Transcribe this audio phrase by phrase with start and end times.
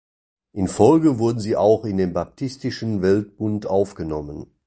[0.53, 4.47] In Folge wurden sie auch in den Baptistischen Weltbund aufgenommen.